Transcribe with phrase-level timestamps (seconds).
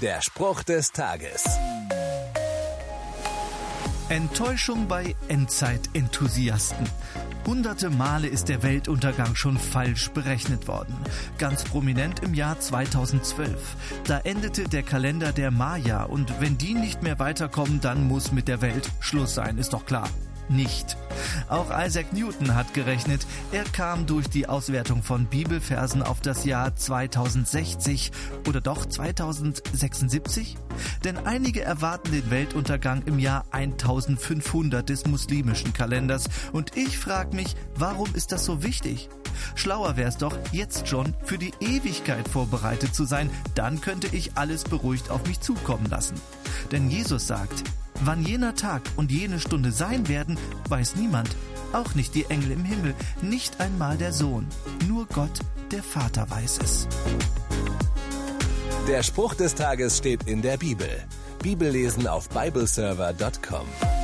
[0.00, 1.44] Der Spruch des Tages.
[4.08, 6.88] Enttäuschung bei Endzeit-Enthusiasten.
[7.46, 10.96] Hunderte Male ist der Weltuntergang schon falsch berechnet worden.
[11.36, 13.76] Ganz prominent im Jahr 2012.
[14.04, 18.48] Da endete der Kalender der Maya und wenn die nicht mehr weiterkommen, dann muss mit
[18.48, 20.08] der Welt Schluss sein, ist doch klar
[20.50, 20.96] nicht.
[21.48, 23.26] Auch Isaac Newton hat gerechnet.
[23.52, 28.12] Er kam durch die Auswertung von Bibelversen auf das Jahr 2060
[28.48, 30.56] oder doch 2076?
[31.04, 36.24] Denn einige erwarten den Weltuntergang im Jahr 1500 des muslimischen Kalenders.
[36.52, 39.08] Und ich frage mich, warum ist das so wichtig?
[39.54, 43.30] Schlauer wäre es doch, jetzt schon für die Ewigkeit vorbereitet zu sein.
[43.54, 46.20] Dann könnte ich alles beruhigt auf mich zukommen lassen.
[46.72, 47.64] Denn Jesus sagt,
[48.02, 51.36] Wann jener Tag und jene Stunde sein werden, weiß niemand,
[51.72, 54.46] auch nicht die Engel im Himmel, nicht einmal der Sohn,
[54.88, 56.88] nur Gott, der Vater weiß es.
[58.88, 60.88] Der Spruch des Tages steht in der Bibel.
[61.42, 63.99] Bibellesen auf bibleserver.com.